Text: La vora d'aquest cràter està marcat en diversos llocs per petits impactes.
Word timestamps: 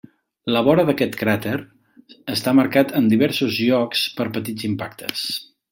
La 0.53 0.61
vora 0.67 0.85
d'aquest 0.87 1.17
cràter 1.19 1.53
està 2.37 2.55
marcat 2.63 2.97
en 3.01 3.13
diversos 3.15 3.61
llocs 3.69 4.07
per 4.19 4.31
petits 4.39 4.71
impactes. 4.73 5.29